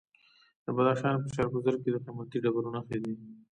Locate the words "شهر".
1.35-1.47